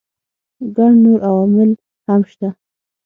[0.75, 1.71] ګڼ نور عوامل
[2.07, 2.49] هم شته.